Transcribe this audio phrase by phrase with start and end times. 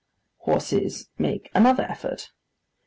[0.37, 2.31] Horses make another effort.